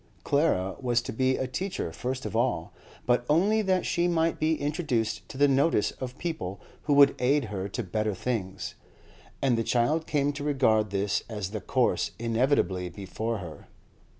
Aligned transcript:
Clara 0.23 0.77
was 0.79 0.99
to 1.03 1.13
be 1.13 1.37
a 1.37 1.45
teacher 1.45 1.91
first 1.93 2.25
of 2.25 2.35
all, 2.35 2.73
but 3.05 3.23
only 3.29 3.61
that 3.61 3.85
she 3.85 4.07
might 4.07 4.39
be 4.39 4.55
introduced 4.59 5.29
to 5.29 5.37
the 5.37 5.47
notice 5.47 5.91
of 5.91 6.17
people 6.17 6.59
who 6.85 6.93
would 6.95 7.13
aid 7.19 7.45
her 7.53 7.69
to 7.69 7.83
better 7.83 8.15
things. 8.15 8.73
And 9.43 9.59
the 9.59 9.63
child 9.63 10.07
came 10.07 10.33
to 10.33 10.43
regard 10.43 10.89
this 10.89 11.23
as 11.29 11.51
the 11.51 11.61
course 11.61 12.09
inevitably 12.17 12.89
before 12.89 13.37
her. 13.37 13.67